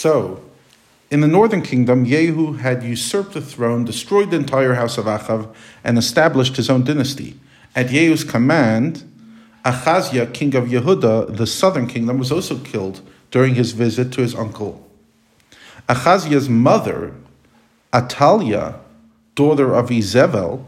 So, 0.00 0.40
in 1.10 1.20
the 1.20 1.28
northern 1.28 1.60
kingdom, 1.60 2.06
Yehu 2.06 2.60
had 2.60 2.82
usurped 2.82 3.34
the 3.34 3.42
throne, 3.42 3.84
destroyed 3.84 4.30
the 4.30 4.38
entire 4.38 4.72
house 4.72 4.96
of 4.96 5.04
Achav, 5.04 5.54
and 5.84 5.98
established 5.98 6.56
his 6.56 6.70
own 6.70 6.84
dynasty. 6.84 7.38
At 7.76 7.88
Yehu's 7.88 8.24
command, 8.24 9.04
Achaziah, 9.62 10.28
king 10.28 10.56
of 10.56 10.68
Yehuda, 10.68 11.36
the 11.36 11.46
southern 11.46 11.86
kingdom, 11.86 12.16
was 12.16 12.32
also 12.32 12.56
killed 12.60 13.02
during 13.30 13.56
his 13.56 13.72
visit 13.72 14.10
to 14.12 14.22
his 14.22 14.34
uncle. 14.34 14.88
Achaziah's 15.86 16.48
mother, 16.48 17.12
Atalia, 17.92 18.80
daughter 19.34 19.74
of 19.74 19.90
Izebel, 19.90 20.64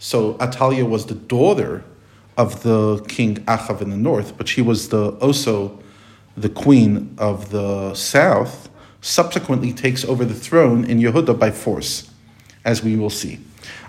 so 0.00 0.34
Atalia 0.38 0.84
was 0.84 1.06
the 1.06 1.14
daughter 1.14 1.84
of 2.36 2.64
the 2.64 3.04
king 3.06 3.36
Achav 3.44 3.80
in 3.80 3.90
the 3.90 3.96
north, 3.96 4.36
but 4.36 4.48
she 4.48 4.62
was 4.62 4.88
the 4.88 5.10
also 5.20 5.78
the 6.36 6.48
queen 6.48 7.14
of 7.18 7.50
the 7.50 7.94
south, 7.94 8.68
subsequently 9.00 9.72
takes 9.72 10.04
over 10.04 10.24
the 10.24 10.34
throne 10.34 10.84
in 10.84 10.98
Yehuda 10.98 11.38
by 11.38 11.50
force, 11.50 12.10
as 12.64 12.82
we 12.82 12.96
will 12.96 13.10
see. 13.10 13.38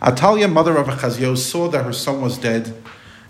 Atalia, 0.02 0.52
mother 0.52 0.78
of 0.78 0.90
Achaziah, 0.90 1.38
saw 1.38 1.68
that 1.70 1.86
her 1.86 1.94
son 1.94 2.22
was 2.22 2.38
dead, 2.38 2.76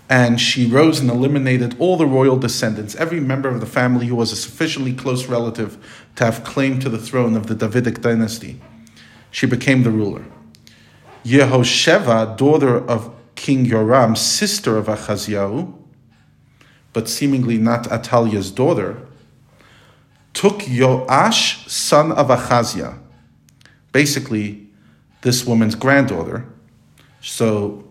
and 0.08 0.40
she 0.40 0.66
rose 0.66 1.00
and 1.00 1.10
eliminated 1.10 1.76
all 1.78 1.96
the 1.96 2.06
royal 2.06 2.36
descendants, 2.36 2.94
every 2.96 3.20
member 3.20 3.48
of 3.48 3.60
the 3.60 3.66
family 3.66 4.06
who 4.06 4.16
was 4.16 4.32
a 4.32 4.36
sufficiently 4.36 4.92
close 4.92 5.26
relative 5.26 5.78
to 6.16 6.24
have 6.24 6.44
claim 6.44 6.78
to 6.80 6.88
the 6.88 6.98
throne 6.98 7.36
of 7.36 7.46
the 7.46 7.54
Davidic 7.54 8.00
dynasty. 8.00 8.60
She 9.30 9.46
became 9.46 9.82
the 9.82 9.90
ruler. 9.90 10.24
Yehosheva, 11.24 12.36
daughter 12.36 12.78
of 12.88 13.12
King 13.34 13.66
Yoram, 13.66 14.16
sister 14.16 14.76
of 14.76 14.88
Achaziah, 14.88 15.66
but 16.92 17.08
seemingly 17.08 17.58
not 17.58 17.84
Atalia's 17.84 18.50
daughter, 18.50 19.05
took 20.36 20.58
Yoash, 20.58 21.66
son 21.66 22.12
of 22.12 22.30
Achaziah, 22.30 22.98
basically 23.90 24.68
this 25.22 25.46
woman's 25.46 25.74
granddaughter. 25.74 26.46
So 27.22 27.82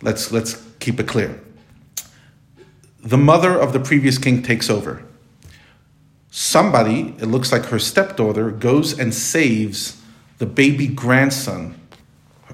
let's 0.00 0.30
let's 0.30 0.64
keep 0.78 1.00
it 1.00 1.08
clear. 1.08 1.42
The 3.02 3.18
mother 3.18 3.58
of 3.58 3.72
the 3.72 3.80
previous 3.80 4.16
king 4.16 4.42
takes 4.42 4.70
over. 4.70 5.02
Somebody, 6.30 7.16
it 7.18 7.26
looks 7.26 7.50
like 7.50 7.66
her 7.66 7.80
stepdaughter, 7.80 8.52
goes 8.52 8.96
and 8.96 9.12
saves 9.12 10.00
the 10.38 10.46
baby 10.46 10.86
grandson 10.86 11.74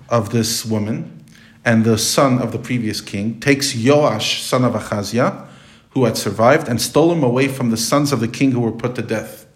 of 0.08 0.30
this 0.30 0.64
woman 0.64 1.22
and 1.66 1.84
the 1.84 1.98
son 1.98 2.38
of 2.38 2.50
the 2.52 2.58
previous 2.58 3.02
king, 3.02 3.38
takes 3.40 3.74
Joash, 3.76 4.42
son 4.42 4.64
of 4.64 4.74
Achaziah, 4.74 5.47
who 5.90 6.04
had 6.04 6.16
survived, 6.16 6.68
and 6.68 6.80
stole 6.80 7.12
him 7.12 7.22
away 7.22 7.48
from 7.48 7.70
the 7.70 7.76
sons 7.76 8.12
of 8.12 8.20
the 8.20 8.28
king 8.28 8.52
who 8.52 8.60
were 8.60 8.72
put 8.72 8.94
to 8.94 9.02
death. 9.02 9.46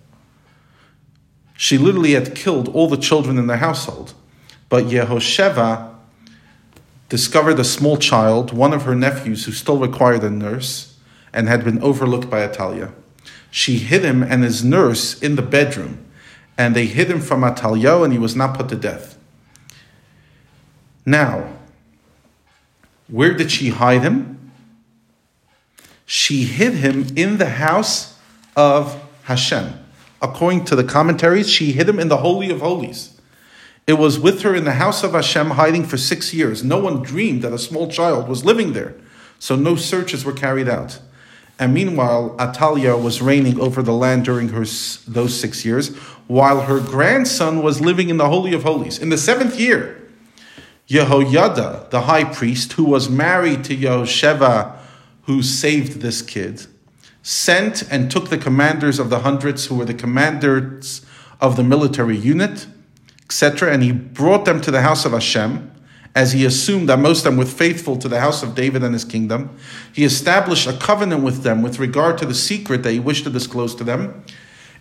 She 1.57 1.79
literally 1.79 2.13
had 2.13 2.35
killed 2.35 2.69
all 2.69 2.89
the 2.89 2.97
children 2.97 3.39
in 3.39 3.47
the 3.47 3.59
household. 3.59 4.15
But 4.69 4.85
Yehosheva 4.85 5.95
discovered 7.09 7.59
a 7.59 7.65
small 7.65 7.99
child, 7.99 8.53
one 8.53 8.73
of 8.73 8.83
her 8.83 8.95
nephews, 8.95 9.45
who 9.45 9.53
still 9.53 9.79
required 9.79 10.25
a 10.25 10.31
nurse 10.31 10.99
and 11.33 11.49
had 11.49 11.65
been 11.65 11.83
overlooked 11.83 12.31
by 12.31 12.47
Atalia. 12.47 12.93
She 13.51 13.79
hid 13.79 14.03
him 14.03 14.23
and 14.23 14.43
his 14.43 14.65
nurse 14.65 15.21
in 15.23 15.37
the 15.37 15.43
bedroom, 15.43 16.05
and 16.57 16.75
they 16.75 16.87
hid 16.87 17.11
him 17.11 17.21
from 17.21 17.43
Atalia, 17.43 18.03
and 18.03 18.13
he 18.13 18.19
was 18.19 18.35
not 18.35 18.57
put 18.57 18.69
to 18.71 18.77
death. 18.77 19.19
Now, 21.05 21.53
where 23.09 23.35
did 23.35 23.51
she 23.51 23.69
hide 23.69 24.03
him? 24.03 24.42
She 26.07 26.45
hid 26.45 26.75
him 26.75 27.07
in 27.17 27.39
the 27.39 27.51
house 27.51 28.19
of 28.57 29.03
Hashem. 29.25 29.73
According 30.21 30.65
to 30.67 30.77
the 30.77 30.85
commentaries, 30.85 31.51
she 31.51 31.73
hid 31.73 31.89
him 31.89 31.99
in 31.99 32.09
the 32.09 32.19
Holy 32.19 32.51
of 32.51 32.61
Holies. 32.61 33.21
It 33.87 33.95
was 33.95 34.19
with 34.19 34.43
her 34.43 34.55
in 34.55 34.65
the 34.65 34.75
house 34.75 35.03
of 35.03 35.13
Hashem 35.13 35.51
hiding 35.51 35.85
for 35.85 35.97
six 35.97 36.33
years. 36.33 36.63
No 36.63 36.79
one 36.79 37.03
dreamed 37.03 37.43
that 37.43 37.53
a 37.53 37.59
small 37.59 37.91
child 37.91 38.29
was 38.29 38.45
living 38.45 38.73
there, 38.73 38.95
so 39.39 39.57
no 39.57 39.75
searches 39.75 40.25
were 40.25 40.33
carried 40.33 40.69
out. 40.69 41.01
And 41.59 41.75
meanwhile, 41.75 42.37
Atalia 42.39 43.01
was 43.01 43.21
reigning 43.21 43.61
over 43.61 43.83
the 43.83 43.93
land 43.93 44.25
during 44.25 44.51
her, 44.51 44.65
those 45.09 45.39
six 45.39 45.65
years, 45.65 45.95
while 46.29 46.63
her 46.63 46.81
grandson 46.81 47.63
was 47.63 47.81
living 47.81 48.09
in 48.09 48.17
the 48.17 48.29
Holy 48.29 48.55
of 48.55 48.63
Holies. 48.63 48.99
In 48.99 49.09
the 49.09 49.19
seventh 49.19 49.59
year, 49.59 50.01
Yehoyada, 50.89 51.91
the 51.91 52.03
high 52.03 52.25
priest, 52.25 52.75
who 52.75 52.85
was 52.85 53.09
married 53.09 53.65
to 53.65 53.77
Yehosheva, 53.77 54.77
who 55.23 55.43
saved 55.43 56.01
this 56.01 56.23
kid, 56.23 56.67
sent 57.23 57.83
and 57.91 58.11
took 58.11 58.29
the 58.29 58.39
commanders 58.39 58.99
of 58.99 59.11
the 59.11 59.21
hundreds, 59.21 59.67
who 59.67 59.77
were 59.77 59.85
the 59.85 59.95
commanders 59.95 61.05
of 61.41 61.57
the 61.57 61.65
military 61.65 62.17
unit, 62.17 62.67
etc., 63.25 63.73
and 63.73 63.83
he 63.83 63.93
brought 63.93 64.45
them 64.45 64.61
to 64.61 64.71
the 64.71 64.83
house 64.83 65.05
of 65.05 65.13
Hashem, 65.13 65.71
as 66.15 66.33
he 66.33 66.45
assumed 66.45 66.89
that 66.89 66.99
most 66.99 67.21
of 67.21 67.25
them 67.25 67.37
were 67.39 67.47
faithful 67.47 67.97
to 67.97 68.09
the 68.09 68.21
house 68.21 68.43
of 68.43 68.55
David 68.55 68.83
and 68.83 68.93
his 68.93 69.05
kingdom. 69.05 69.57
He 69.95 70.05
established 70.05 70.67
a 70.67 70.77
covenant 70.77 71.23
with 71.23 71.43
them 71.43 71.63
with 71.63 71.79
regard 71.79 72.19
to 72.19 72.27
the 72.27 72.35
secret 72.35 72.83
that 72.83 72.93
he 72.93 73.01
wished 73.01 73.25
to 73.25 73.31
disclose 73.31 73.75
to 73.77 73.85
them, 73.85 74.25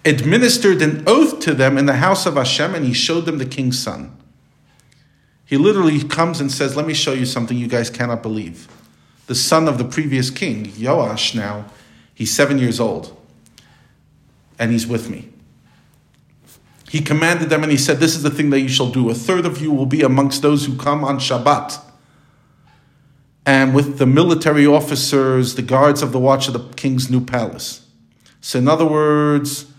administered 0.03 0.81
an 0.81 1.03
oath 1.07 1.39
to 1.39 1.53
them 1.53 1.77
in 1.77 1.85
the 1.85 1.97
house 1.97 2.25
of 2.25 2.35
Hashem, 2.35 2.75
and 2.75 2.85
he 2.85 2.93
showed 2.93 3.25
them 3.25 3.37
the 3.37 3.45
king's 3.45 3.81
son. 3.81 4.17
He 5.45 5.57
literally 5.57 6.03
comes 6.03 6.41
and 6.41 6.51
says, 6.51 6.75
Let 6.75 6.87
me 6.87 6.93
show 6.93 7.13
you 7.13 7.25
something 7.25 7.57
you 7.57 7.67
guys 7.67 7.89
cannot 7.89 8.21
believe. 8.21 8.67
The 9.31 9.35
son 9.35 9.69
of 9.69 9.77
the 9.77 9.85
previous 9.85 10.29
king, 10.29 10.73
Joash, 10.77 11.33
now, 11.33 11.67
he's 12.13 12.35
seven 12.35 12.57
years 12.57 12.81
old, 12.81 13.17
and 14.59 14.73
he's 14.73 14.85
with 14.85 15.09
me. 15.09 15.29
He 16.89 16.99
commanded 16.99 17.49
them 17.49 17.63
and 17.63 17.71
he 17.71 17.77
said, 17.77 18.01
This 18.01 18.13
is 18.13 18.23
the 18.23 18.29
thing 18.29 18.49
that 18.49 18.59
you 18.59 18.67
shall 18.67 18.91
do. 18.91 19.09
A 19.09 19.13
third 19.13 19.45
of 19.45 19.61
you 19.61 19.71
will 19.71 19.85
be 19.85 20.01
amongst 20.01 20.41
those 20.41 20.65
who 20.65 20.75
come 20.75 21.05
on 21.05 21.17
Shabbat. 21.17 21.79
And 23.45 23.73
with 23.73 23.99
the 23.99 24.05
military 24.05 24.67
officers, 24.67 25.55
the 25.55 25.61
guards 25.61 26.01
of 26.01 26.11
the 26.11 26.19
watch 26.19 26.47
of 26.47 26.53
the 26.53 26.67
king's 26.73 27.09
new 27.09 27.23
palace. 27.23 27.87
So, 28.41 28.59
in 28.59 28.67
other 28.67 28.85
words, 28.85 29.71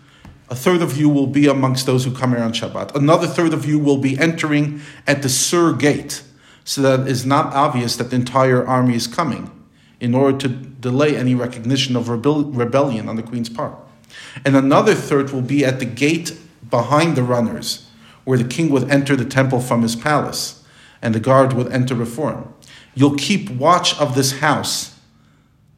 a 0.49 0.55
third 0.55 0.81
of 0.81 0.97
you 0.97 1.11
will 1.11 1.27
be 1.27 1.47
amongst 1.47 1.84
those 1.84 2.07
who 2.07 2.13
come 2.13 2.31
here 2.31 2.43
on 2.43 2.55
Shabbat. 2.55 2.95
Another 2.95 3.27
third 3.27 3.53
of 3.53 3.67
you 3.67 3.79
will 3.79 3.99
be 3.99 4.19
entering 4.19 4.81
at 5.07 5.21
the 5.21 5.29
Sur 5.29 5.75
gate, 5.75 6.23
so 6.65 6.83
that 6.83 7.00
it 7.00 7.09
is 7.09 7.27
not 7.27 7.53
obvious 7.55 7.97
that 7.97 8.11
the 8.11 8.17
entire 8.17 8.67
army 8.67 8.95
is 8.95 9.06
coming, 9.06 9.50
in 10.00 10.15
order 10.15 10.37
to 10.39 10.49
delay 10.49 11.17
any 11.17 11.34
recognition 11.34 11.97
of 11.97 12.09
rebellion 12.09 13.09
on 13.09 13.17
the 13.17 13.23
queen's 13.23 13.49
part. 13.49 13.75
And 14.45 14.56
another 14.56 14.95
third 14.95 15.31
will 15.31 15.43
be 15.43 15.65
at 15.65 15.78
the 15.78 15.87
gate 15.87 16.37
behind 16.69 17.17
the 17.17 17.22
runners, 17.22 17.89
where 18.25 18.39
the 18.39 18.49
king 18.49 18.71
would 18.71 18.91
enter 18.91 19.17
the 19.17 19.25
temple 19.25 19.61
from 19.61 19.83
his 19.83 19.97
palace, 19.97 20.65
and 21.01 21.15
the 21.15 21.21
guard 21.21 21.53
would 21.53 21.72
enter 21.72 21.95
before 21.95 22.33
him. 22.33 22.55
You'll 22.95 23.17
keep 23.17 23.51
watch 23.51 23.99
of 23.99 24.15
this 24.15 24.41
house 24.41 24.99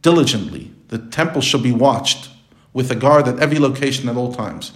diligently. 0.02 0.72
The 0.88 0.98
temple 0.98 1.40
shall 1.40 1.60
be 1.60 1.72
watched 1.72 2.30
with 2.72 2.90
a 2.90 2.94
guard 2.94 3.28
at 3.28 3.38
every 3.38 3.58
location 3.58 4.08
at 4.08 4.16
all 4.16 4.34
times. 4.34 4.72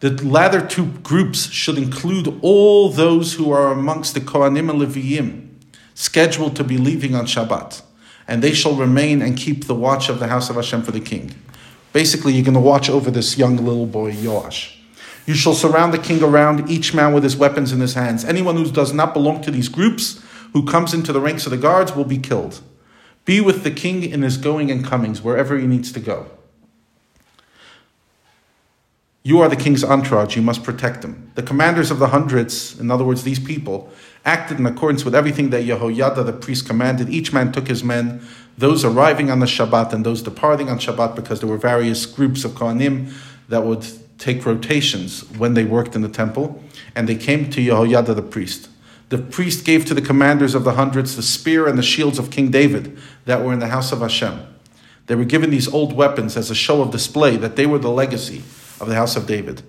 The 0.00 0.10
latter 0.26 0.66
two 0.66 0.86
groups 1.02 1.50
should 1.50 1.76
include 1.76 2.38
all 2.40 2.88
those 2.88 3.34
who 3.34 3.52
are 3.52 3.70
amongst 3.70 4.14
the 4.14 4.20
Kohanim 4.20 4.70
and 4.70 4.80
Leviyim, 4.80 5.48
scheduled 5.92 6.56
to 6.56 6.64
be 6.64 6.78
leaving 6.78 7.14
on 7.14 7.26
Shabbat, 7.26 7.82
and 8.26 8.42
they 8.42 8.54
shall 8.54 8.74
remain 8.74 9.20
and 9.20 9.36
keep 9.36 9.66
the 9.66 9.74
watch 9.74 10.08
of 10.08 10.18
the 10.18 10.28
house 10.28 10.48
of 10.48 10.56
Hashem 10.56 10.84
for 10.84 10.92
the 10.92 11.00
king. 11.00 11.34
Basically, 11.92 12.32
you're 12.32 12.44
going 12.44 12.54
to 12.54 12.60
watch 12.60 12.88
over 12.88 13.10
this 13.10 13.36
young 13.36 13.58
little 13.58 13.84
boy, 13.84 14.12
Yoash. 14.12 14.74
You 15.26 15.34
shall 15.34 15.52
surround 15.52 15.92
the 15.92 15.98
king 15.98 16.22
around, 16.22 16.70
each 16.70 16.94
man 16.94 17.12
with 17.12 17.22
his 17.22 17.36
weapons 17.36 17.70
in 17.70 17.80
his 17.80 17.92
hands. 17.92 18.24
Anyone 18.24 18.56
who 18.56 18.70
does 18.70 18.94
not 18.94 19.12
belong 19.12 19.42
to 19.42 19.50
these 19.50 19.68
groups, 19.68 20.24
who 20.54 20.64
comes 20.64 20.94
into 20.94 21.12
the 21.12 21.20
ranks 21.20 21.44
of 21.44 21.50
the 21.50 21.58
guards, 21.58 21.94
will 21.94 22.06
be 22.06 22.18
killed. 22.18 22.62
Be 23.26 23.42
with 23.42 23.64
the 23.64 23.70
king 23.70 24.02
in 24.02 24.22
his 24.22 24.38
going 24.38 24.70
and 24.70 24.82
comings, 24.82 25.20
wherever 25.20 25.58
he 25.58 25.66
needs 25.66 25.92
to 25.92 26.00
go. 26.00 26.26
You 29.22 29.40
are 29.40 29.50
the 29.50 29.56
king's 29.56 29.84
entourage, 29.84 30.34
you 30.34 30.40
must 30.40 30.64
protect 30.64 31.02
them. 31.02 31.30
The 31.34 31.42
commanders 31.42 31.90
of 31.90 31.98
the 31.98 32.08
hundreds, 32.08 32.80
in 32.80 32.90
other 32.90 33.04
words, 33.04 33.22
these 33.22 33.38
people, 33.38 33.90
acted 34.24 34.58
in 34.58 34.64
accordance 34.64 35.04
with 35.04 35.14
everything 35.14 35.50
that 35.50 35.64
Yehoyada 35.64 36.24
the 36.24 36.32
priest 36.32 36.66
commanded. 36.66 37.10
Each 37.10 37.30
man 37.30 37.52
took 37.52 37.68
his 37.68 37.84
men, 37.84 38.22
those 38.56 38.82
arriving 38.82 39.30
on 39.30 39.40
the 39.40 39.46
Shabbat 39.46 39.92
and 39.92 40.06
those 40.06 40.22
departing 40.22 40.70
on 40.70 40.78
Shabbat, 40.78 41.16
because 41.16 41.40
there 41.40 41.48
were 41.48 41.58
various 41.58 42.06
groups 42.06 42.44
of 42.44 42.52
Kohanim 42.52 43.12
that 43.48 43.64
would 43.64 43.86
take 44.16 44.46
rotations 44.46 45.30
when 45.36 45.52
they 45.52 45.64
worked 45.64 45.94
in 45.94 46.00
the 46.00 46.08
temple, 46.08 46.62
and 46.94 47.06
they 47.06 47.14
came 47.14 47.50
to 47.50 47.60
Yehoyada 47.60 48.14
the 48.16 48.22
priest. 48.22 48.70
The 49.10 49.18
priest 49.18 49.66
gave 49.66 49.84
to 49.86 49.94
the 49.94 50.00
commanders 50.00 50.54
of 50.54 50.64
the 50.64 50.74
hundreds 50.74 51.16
the 51.16 51.22
spear 51.22 51.66
and 51.66 51.76
the 51.76 51.82
shields 51.82 52.18
of 52.18 52.30
King 52.30 52.50
David 52.50 52.96
that 53.26 53.44
were 53.44 53.52
in 53.52 53.58
the 53.58 53.68
house 53.68 53.92
of 53.92 54.00
Hashem. 54.00 54.46
They 55.08 55.14
were 55.14 55.24
given 55.24 55.50
these 55.50 55.68
old 55.68 55.92
weapons 55.92 56.38
as 56.38 56.50
a 56.50 56.54
show 56.54 56.80
of 56.80 56.90
display 56.90 57.36
that 57.36 57.56
they 57.56 57.66
were 57.66 57.78
the 57.78 57.90
legacy 57.90 58.44
of 58.80 58.88
the 58.88 58.94
house 58.94 59.16
of 59.16 59.26
David. 59.26 59.62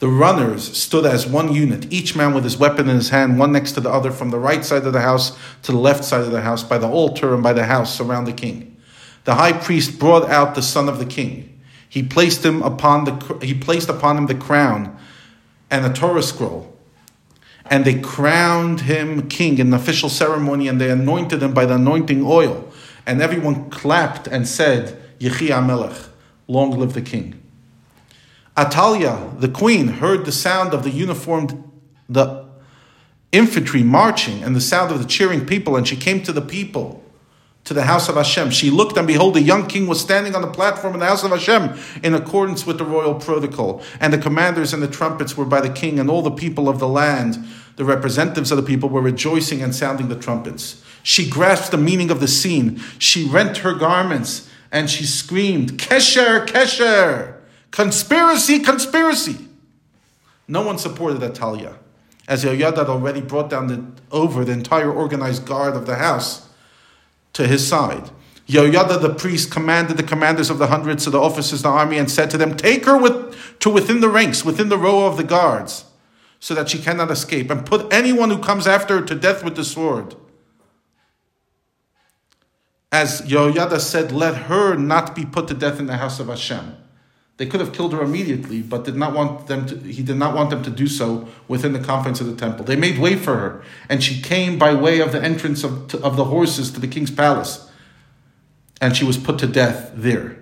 The 0.00 0.08
runners 0.08 0.76
stood 0.76 1.04
as 1.04 1.26
one 1.26 1.52
unit, 1.52 1.92
each 1.92 2.16
man 2.16 2.32
with 2.32 2.44
his 2.44 2.56
weapon 2.56 2.88
in 2.88 2.96
his 2.96 3.10
hand, 3.10 3.38
one 3.38 3.52
next 3.52 3.72
to 3.72 3.80
the 3.80 3.90
other, 3.90 4.10
from 4.10 4.30
the 4.30 4.38
right 4.38 4.64
side 4.64 4.86
of 4.86 4.94
the 4.94 5.02
house 5.02 5.36
to 5.62 5.72
the 5.72 5.78
left 5.78 6.04
side 6.04 6.22
of 6.22 6.30
the 6.30 6.40
house, 6.40 6.62
by 6.62 6.78
the 6.78 6.88
altar 6.88 7.34
and 7.34 7.42
by 7.42 7.52
the 7.52 7.66
house 7.66 8.00
around 8.00 8.24
the 8.24 8.32
king. 8.32 8.76
The 9.24 9.34
high 9.34 9.52
priest 9.52 9.98
brought 9.98 10.28
out 10.30 10.54
the 10.54 10.62
son 10.62 10.88
of 10.88 10.98
the 10.98 11.06
king. 11.06 11.60
he 11.90 12.02
placed 12.04 12.44
him 12.44 12.62
upon 12.62 13.04
the 13.04 13.38
he 13.42 13.52
placed 13.52 13.88
upon 13.88 14.16
him 14.16 14.26
the 14.26 14.34
crown 14.34 14.96
and 15.70 15.84
a 15.84 15.92
Torah 15.92 16.22
scroll. 16.22 16.76
And 17.66 17.84
they 17.84 18.00
crowned 18.00 18.80
him 18.82 19.28
king 19.28 19.58
in 19.58 19.68
an 19.68 19.74
official 19.74 20.08
ceremony, 20.08 20.66
and 20.66 20.80
they 20.80 20.90
anointed 20.90 21.42
him 21.42 21.54
by 21.54 21.66
the 21.66 21.74
anointing 21.74 22.24
oil. 22.24 22.68
And 23.06 23.22
everyone 23.22 23.70
clapped 23.70 24.26
and 24.26 24.48
said, 24.48 25.00
Yechi 25.20 25.48
Melech, 25.64 25.96
long 26.48 26.72
live 26.72 26.94
the 26.94 27.02
king. 27.02 27.39
Atalia, 28.60 29.40
the 29.40 29.48
queen, 29.48 29.88
heard 29.88 30.26
the 30.26 30.32
sound 30.32 30.74
of 30.74 30.82
the 30.82 30.90
uniformed, 30.90 31.64
the 32.10 32.44
infantry 33.32 33.82
marching 33.82 34.42
and 34.42 34.54
the 34.54 34.60
sound 34.60 34.92
of 34.92 34.98
the 34.98 35.06
cheering 35.06 35.46
people, 35.46 35.76
and 35.76 35.88
she 35.88 35.96
came 35.96 36.22
to 36.22 36.30
the 36.30 36.42
people, 36.42 37.02
to 37.64 37.72
the 37.72 37.84
house 37.84 38.10
of 38.10 38.16
Hashem. 38.16 38.50
She 38.50 38.68
looked, 38.68 38.98
and 38.98 39.06
behold, 39.06 39.32
the 39.32 39.40
young 39.40 39.66
king 39.66 39.86
was 39.86 39.98
standing 39.98 40.34
on 40.34 40.42
the 40.42 40.50
platform 40.50 40.92
in 40.92 41.00
the 41.00 41.06
house 41.06 41.24
of 41.24 41.30
Hashem 41.30 41.78
in 42.02 42.12
accordance 42.12 42.66
with 42.66 42.76
the 42.76 42.84
royal 42.84 43.14
protocol. 43.14 43.82
And 43.98 44.12
the 44.12 44.18
commanders 44.18 44.74
and 44.74 44.82
the 44.82 44.88
trumpets 44.88 45.38
were 45.38 45.46
by 45.46 45.62
the 45.62 45.72
king, 45.72 45.98
and 45.98 46.10
all 46.10 46.20
the 46.20 46.30
people 46.30 46.68
of 46.68 46.78
the 46.78 46.88
land, 46.88 47.42
the 47.76 47.86
representatives 47.86 48.50
of 48.50 48.58
the 48.58 48.62
people, 48.62 48.90
were 48.90 49.00
rejoicing 49.00 49.62
and 49.62 49.74
sounding 49.74 50.08
the 50.08 50.16
trumpets. 50.16 50.84
She 51.02 51.30
grasped 51.30 51.70
the 51.70 51.78
meaning 51.78 52.10
of 52.10 52.20
the 52.20 52.28
scene. 52.28 52.78
She 52.98 53.26
rent 53.26 53.58
her 53.58 53.72
garments 53.72 54.50
and 54.70 54.90
she 54.90 55.04
screamed, 55.04 55.78
Kesher, 55.78 56.46
Kesher, 56.46 57.39
conspiracy, 57.70 58.60
conspiracy. 58.60 59.48
No 60.48 60.62
one 60.62 60.78
supported 60.78 61.20
Atalia 61.20 61.76
as 62.30 62.44
Yoyada 62.44 62.76
had 62.78 62.88
already 62.88 63.20
brought 63.20 63.50
down 63.50 63.66
the, 63.66 63.84
over 64.12 64.44
the 64.44 64.52
entire 64.52 64.90
organized 64.90 65.44
guard 65.44 65.74
of 65.74 65.84
the 65.84 65.96
house 65.96 66.48
to 67.32 67.44
his 67.44 67.66
side. 67.66 68.08
Yoyada 68.46 69.00
the 69.02 69.12
priest 69.12 69.50
commanded 69.50 69.96
the 69.96 70.04
commanders 70.04 70.48
of 70.48 70.58
the 70.58 70.68
hundreds 70.68 71.06
of 71.06 71.12
the 71.12 71.20
officers 71.20 71.58
of 71.58 71.62
the 71.64 71.68
army 71.68 71.98
and 71.98 72.08
said 72.08 72.30
to 72.30 72.38
them, 72.38 72.56
Take 72.56 72.84
her 72.84 72.96
with, 72.96 73.58
to 73.58 73.68
within 73.68 74.00
the 74.00 74.08
ranks, 74.08 74.44
within 74.44 74.68
the 74.68 74.78
row 74.78 75.06
of 75.06 75.16
the 75.16 75.24
guards, 75.24 75.84
so 76.38 76.54
that 76.54 76.68
she 76.68 76.78
cannot 76.78 77.10
escape, 77.10 77.50
and 77.50 77.66
put 77.66 77.92
anyone 77.92 78.30
who 78.30 78.38
comes 78.38 78.68
after 78.68 79.00
her 79.00 79.04
to 79.06 79.16
death 79.16 79.42
with 79.42 79.56
the 79.56 79.64
sword. 79.64 80.14
As 82.92 83.22
Yoyada 83.22 83.80
said, 83.80 84.12
Let 84.12 84.42
her 84.44 84.76
not 84.76 85.16
be 85.16 85.24
put 85.24 85.48
to 85.48 85.54
death 85.54 85.80
in 85.80 85.86
the 85.86 85.96
house 85.96 86.20
of 86.20 86.28
Hashem. 86.28 86.76
They 87.40 87.46
could 87.46 87.60
have 87.60 87.72
killed 87.72 87.94
her 87.94 88.02
immediately, 88.02 88.60
but 88.60 88.84
did 88.84 88.96
not 88.96 89.14
want 89.14 89.46
them 89.46 89.64
to, 89.64 89.78
he 89.78 90.02
did 90.02 90.16
not 90.16 90.34
want 90.34 90.50
them 90.50 90.62
to 90.62 90.68
do 90.68 90.86
so 90.86 91.26
within 91.48 91.72
the 91.72 91.78
confines 91.78 92.20
of 92.20 92.26
the 92.26 92.36
temple. 92.36 92.66
They 92.66 92.76
made 92.76 92.98
way 92.98 93.16
for 93.16 93.38
her, 93.38 93.62
and 93.88 94.04
she 94.04 94.20
came 94.20 94.58
by 94.58 94.74
way 94.74 95.00
of 95.00 95.12
the 95.12 95.22
entrance 95.22 95.64
of, 95.64 95.88
to, 95.88 96.02
of 96.02 96.16
the 96.18 96.26
horses 96.26 96.70
to 96.72 96.80
the 96.80 96.86
king's 96.86 97.10
palace, 97.10 97.70
and 98.78 98.94
she 98.94 99.06
was 99.06 99.16
put 99.16 99.38
to 99.38 99.46
death 99.46 99.90
there. 99.94 100.36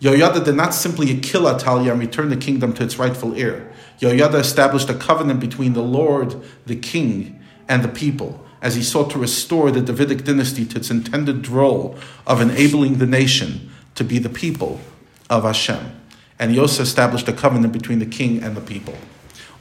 Yoyada 0.00 0.44
did 0.44 0.56
not 0.56 0.74
simply 0.74 1.16
kill 1.20 1.42
Atalia 1.42 1.92
and 1.92 2.00
return 2.00 2.28
the 2.28 2.36
kingdom 2.36 2.72
to 2.72 2.82
its 2.82 2.98
rightful 2.98 3.36
heir. 3.36 3.72
Yoyada 4.00 4.40
established 4.40 4.90
a 4.90 4.94
covenant 4.94 5.38
between 5.38 5.74
the 5.74 5.80
Lord, 5.80 6.34
the 6.66 6.74
king, 6.74 7.40
and 7.68 7.84
the 7.84 7.88
people 7.88 8.44
as 8.60 8.74
he 8.74 8.82
sought 8.82 9.12
to 9.12 9.18
restore 9.20 9.70
the 9.70 9.80
Davidic 9.80 10.24
dynasty 10.24 10.66
to 10.66 10.78
its 10.78 10.90
intended 10.90 11.46
role 11.46 11.96
of 12.26 12.40
enabling 12.40 12.98
the 12.98 13.06
nation 13.06 13.69
to 14.00 14.04
be 14.04 14.18
the 14.18 14.30
people 14.30 14.80
of 15.28 15.44
Hashem. 15.44 15.92
And 16.38 16.58
also 16.58 16.82
established 16.82 17.28
a 17.28 17.34
covenant 17.34 17.74
between 17.74 17.98
the 17.98 18.06
king 18.06 18.42
and 18.42 18.56
the 18.56 18.62
people. 18.62 18.96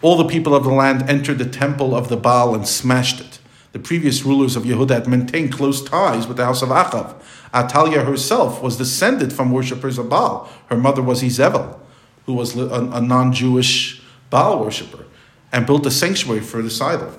All 0.01 0.15
the 0.15 0.29
people 0.29 0.55
of 0.55 0.63
the 0.63 0.69
land 0.69 1.09
entered 1.09 1.39
the 1.39 1.45
temple 1.45 1.93
of 1.93 2.07
the 2.07 2.15
Baal 2.15 2.55
and 2.55 2.65
smashed 2.65 3.19
it. 3.19 3.39
The 3.73 3.79
previous 3.79 4.23
rulers 4.23 4.55
of 4.55 4.63
Yehuda 4.63 4.91
had 4.91 5.07
maintained 5.09 5.51
close 5.51 5.83
ties 5.83 6.25
with 6.25 6.37
the 6.37 6.45
house 6.45 6.61
of 6.61 6.69
Achav. 6.69 7.15
Atalia 7.53 8.05
herself 8.05 8.63
was 8.63 8.77
descended 8.77 9.33
from 9.33 9.51
worshippers 9.51 9.97
of 9.97 10.07
Baal. 10.07 10.49
Her 10.67 10.77
mother 10.77 11.01
was 11.01 11.21
Izebel, 11.21 11.77
who 12.25 12.33
was 12.33 12.55
a, 12.55 12.65
a 12.93 13.01
non 13.01 13.33
Jewish 13.33 14.01
Baal 14.29 14.63
worshipper, 14.63 15.03
and 15.51 15.65
built 15.65 15.85
a 15.85 15.91
sanctuary 15.91 16.39
for 16.39 16.61
this 16.61 16.79
idol. 16.79 17.11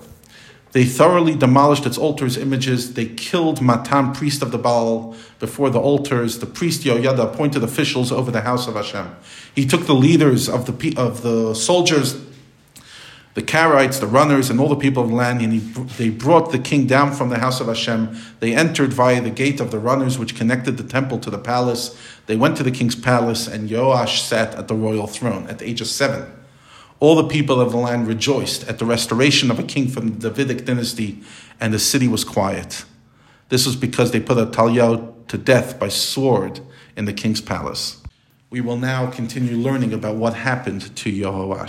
They 0.72 0.84
thoroughly 0.84 1.34
demolished 1.34 1.84
its 1.84 1.98
altars, 1.98 2.36
images. 2.36 2.94
They 2.94 3.06
killed 3.06 3.60
Matan, 3.60 4.12
priest 4.12 4.40
of 4.40 4.52
the 4.52 4.58
Baal, 4.58 5.16
before 5.40 5.68
the 5.68 5.80
altars. 5.80 6.38
The 6.38 6.46
priest 6.46 6.82
Yoyada 6.82 7.32
appointed 7.32 7.64
officials 7.64 8.12
over 8.12 8.30
the 8.30 8.42
house 8.42 8.68
of 8.68 8.74
Hashem. 8.74 9.16
He 9.54 9.66
took 9.66 9.86
the 9.86 9.94
leaders 9.94 10.48
of 10.48 10.66
the 10.66 10.96
of 10.96 11.22
the 11.22 11.54
soldiers, 11.54 12.20
the 13.34 13.42
Karaites, 13.42 13.98
the 13.98 14.06
runners, 14.06 14.48
and 14.48 14.60
all 14.60 14.68
the 14.68 14.76
people 14.76 15.02
of 15.02 15.08
the 15.08 15.14
land, 15.14 15.42
and 15.42 15.52
he, 15.52 15.58
they 15.98 16.08
brought 16.08 16.52
the 16.52 16.58
king 16.58 16.86
down 16.86 17.12
from 17.12 17.30
the 17.30 17.38
house 17.38 17.60
of 17.60 17.66
Hashem. 17.66 18.16
They 18.38 18.54
entered 18.54 18.92
via 18.92 19.20
the 19.20 19.30
gate 19.30 19.58
of 19.60 19.72
the 19.72 19.78
runners, 19.80 20.18
which 20.20 20.36
connected 20.36 20.76
the 20.76 20.84
temple 20.84 21.18
to 21.20 21.30
the 21.30 21.38
palace. 21.38 21.98
They 22.26 22.36
went 22.36 22.56
to 22.58 22.62
the 22.62 22.70
king's 22.70 22.94
palace, 22.94 23.48
and 23.48 23.68
Yoash 23.68 24.20
sat 24.20 24.54
at 24.54 24.68
the 24.68 24.74
royal 24.76 25.08
throne 25.08 25.48
at 25.48 25.58
the 25.58 25.68
age 25.68 25.80
of 25.80 25.88
seven. 25.88 26.30
All 27.00 27.16
the 27.16 27.28
people 27.28 27.60
of 27.60 27.72
the 27.72 27.78
land 27.78 28.06
rejoiced 28.06 28.68
at 28.68 28.78
the 28.78 28.84
restoration 28.84 29.50
of 29.50 29.58
a 29.58 29.62
king 29.62 29.88
from 29.88 30.18
the 30.18 30.28
Davidic 30.28 30.66
dynasty, 30.66 31.22
and 31.58 31.72
the 31.72 31.78
city 31.78 32.06
was 32.06 32.24
quiet. 32.24 32.84
This 33.48 33.66
was 33.66 33.74
because 33.74 34.12
they 34.12 34.20
put 34.20 34.36
Atalia 34.36 35.12
to 35.28 35.38
death 35.38 35.78
by 35.78 35.88
sword 35.88 36.60
in 36.96 37.06
the 37.06 37.12
king's 37.14 37.40
palace. 37.40 38.02
We 38.50 38.60
will 38.60 38.76
now 38.76 39.10
continue 39.10 39.56
learning 39.56 39.94
about 39.94 40.16
what 40.16 40.34
happened 40.34 40.94
to 40.96 41.10
Yehoash. 41.10 41.58